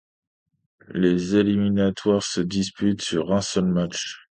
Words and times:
Les 0.95 1.35
éliminatoires 1.35 2.23
se 2.23 2.41
disputent 2.41 3.03
sur 3.03 3.33
un 3.33 3.41
seul 3.41 3.65
match. 3.65 4.19